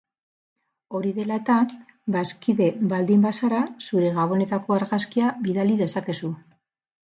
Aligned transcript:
Hori 0.99 1.11
dela 1.17 1.35
eta, 1.41 1.57
bazkide 2.15 2.71
baldin 2.95 3.27
bazara, 3.29 3.61
zure 3.91 4.11
gabonetako 4.17 4.81
argazkia 4.81 5.33
bidali 5.47 5.81
dezakezu. 5.85 6.35